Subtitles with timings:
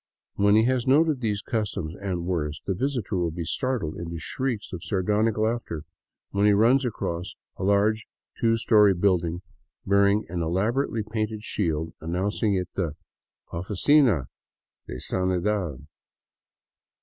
[0.33, 4.73] When he has noted these customs and worse, the visitor will be startled into shrieks
[4.73, 5.83] of sardonic laughter
[6.31, 8.07] when he runs across a large
[8.39, 9.43] two story building
[9.85, 12.93] bearing an elaborately painted s'hield announcing it the
[13.25, 14.25] *' Oficina
[14.87, 15.85] de Sanidad."